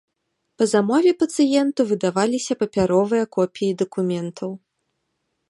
[0.59, 4.49] Па замове пацыенту выдаваліся папяровыя копіі дакументаў.